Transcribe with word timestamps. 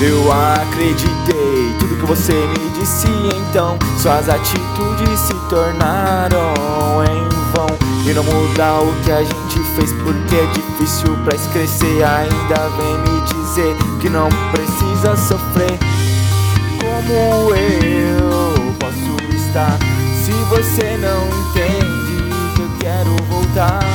Eu 0.00 0.32
acreditei. 0.32 1.74
Tudo 1.78 1.96
que 1.96 2.06
você 2.06 2.32
me 2.32 2.70
disse 2.70 3.06
então 3.36 3.78
Suas 3.98 4.30
atitudes 4.30 5.20
se 5.20 5.34
tornaram 5.50 6.54
em 7.04 7.28
vão. 7.52 7.66
E 8.06 8.14
não 8.14 8.24
mudar 8.24 8.80
o 8.80 8.94
que 9.04 9.12
a 9.12 9.22
gente 9.22 9.60
fez 9.76 9.92
porque 10.02 10.36
é 10.36 10.46
difícil 10.46 11.14
pra 11.24 11.36
crescer. 11.52 12.02
Ainda 12.02 12.68
vem 12.78 12.98
me 12.98 13.20
dizer 13.26 13.76
que 14.00 14.08
não 14.08 14.28
precisa 14.50 15.16
sofrer. 15.16 15.78
Como 16.80 17.54
eu 17.54 18.74
posso 18.78 19.36
estar 19.36 19.78
se 20.24 20.32
você 20.48 20.96
não 20.96 21.26
entende? 21.26 22.30
Que 22.56 22.62
eu 22.62 22.70
quero 22.80 23.16
voltar 23.28 23.89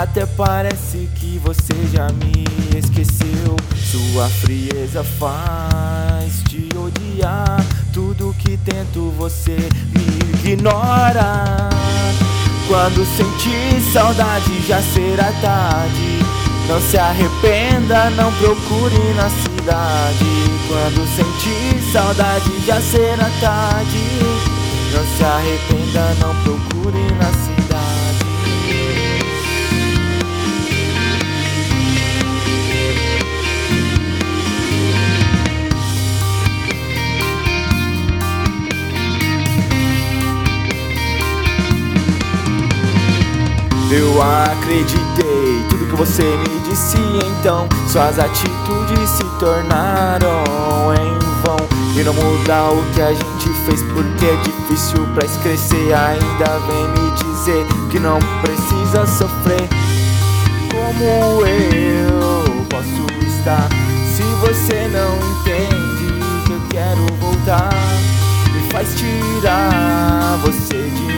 Até 0.00 0.24
parece 0.24 1.10
que 1.16 1.38
você 1.44 1.74
já 1.92 2.06
me 2.08 2.46
esqueceu. 2.74 3.54
Sua 3.76 4.30
frieza 4.30 5.04
faz 5.04 6.42
te 6.48 6.70
odiar. 6.74 7.62
Tudo 7.92 8.34
que 8.38 8.56
tento 8.56 9.12
você 9.18 9.58
me 9.94 10.52
ignora. 10.52 11.44
Quando 12.66 13.04
sentir 13.14 13.92
saudade 13.92 14.66
já 14.66 14.80
será 14.80 15.30
tarde. 15.42 16.18
Não 16.66 16.80
se 16.80 16.96
arrependa, 16.96 18.08
não 18.08 18.32
procure 18.32 19.12
na 19.14 19.28
cidade. 19.28 20.24
Quando 20.66 21.06
sentir 21.14 21.92
saudade 21.92 22.50
já 22.64 22.80
será 22.80 23.28
tarde. 23.38 23.98
Não 24.94 25.18
se 25.18 25.24
arrependa, 25.24 26.14
não 26.22 26.34
procure 26.42 27.02
na 27.18 27.26
cidade 27.26 27.59
Eu 43.92 44.22
acreditei. 44.22 45.66
Tudo 45.68 45.86
que 45.86 45.96
você 45.96 46.22
me 46.22 46.60
disse 46.60 46.96
então 47.40 47.68
Suas 47.88 48.20
atitudes 48.20 49.10
se 49.10 49.24
tornaram 49.40 50.44
em 50.94 51.18
vão. 51.42 51.56
E 51.96 52.04
não 52.04 52.14
mudar 52.14 52.70
o 52.70 52.84
que 52.94 53.02
a 53.02 53.12
gente 53.12 53.48
fez 53.66 53.82
porque 53.92 54.26
é 54.26 54.36
difícil 54.36 55.04
pra 55.12 55.26
crescer. 55.42 55.92
Ainda 55.92 56.58
vem 56.68 56.88
me 56.88 57.10
dizer 57.16 57.66
que 57.90 57.98
não 57.98 58.20
precisa 58.40 59.06
sofrer. 59.06 59.68
Como 60.70 61.44
eu 61.44 62.64
posso 62.70 63.06
estar 63.26 63.68
se 64.14 64.22
você 64.40 64.88
não 64.88 65.16
entende 65.16 66.12
que 66.46 66.52
eu 66.52 66.60
quero 66.70 67.06
voltar? 67.18 67.70
Me 68.54 68.70
faz 68.70 68.94
tirar 68.94 70.38
você 70.44 70.90
de 70.90 71.09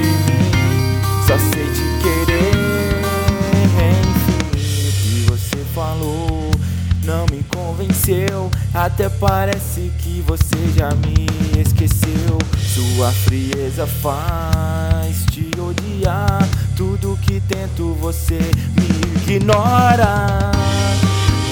Até 8.83 9.09
parece 9.09 9.93
que 10.01 10.25
você 10.27 10.57
já 10.77 10.89
me 10.91 11.27
esqueceu. 11.61 12.37
Sua 12.59 13.13
frieza 13.13 13.87
faz 13.87 15.25
te 15.31 15.49
odiar. 15.57 16.49
Tudo 16.77 17.17
que 17.23 17.41
tento 17.43 17.95
você 18.01 18.41
me 18.75 19.35
ignora. 19.35 20.27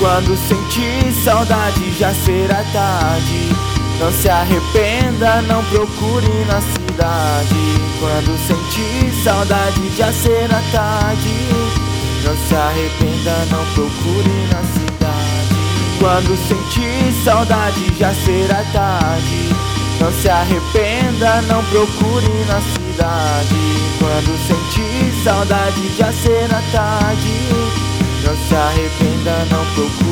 Quando 0.01 0.37
sentir 0.49 1.13
saudade 1.23 1.97
já 2.01 2.13
será 2.13 2.65
tarde. 2.73 3.49
Não 4.01 4.11
se 4.11 4.29
arrependa, 4.29 5.41
não 5.43 5.63
procure 5.67 6.45
na 6.49 6.61
cidade. 6.61 7.55
Quando 8.01 8.37
sentir 8.49 9.23
saudade 9.23 9.97
já 9.97 10.13
será 10.13 10.61
tarde. 10.73 11.31
Não 12.25 12.37
se 12.49 12.57
arrependa, 12.57 13.47
não 13.53 13.65
procure 13.73 14.49
na 14.53 14.63
cidade. 14.65 14.90
Quando 16.01 16.35
sentir 16.49 17.13
saudade 17.23 17.93
já 17.99 18.15
será 18.15 18.65
tarde. 18.73 19.51
Não 20.01 20.11
se 20.11 20.31
arrependa, 20.31 21.43
não 21.43 21.63
procure 21.65 22.45
na 22.49 22.59
cidade. 22.63 23.55
Quando 23.99 24.35
sentir 24.47 25.13
saudade 25.23 25.95
já 25.99 26.11
será 26.11 26.63
tarde. 26.73 27.29
Não 28.25 28.35
se 28.35 28.55
arrependa, 28.55 29.47
não 29.51 29.65
procure 29.75 30.10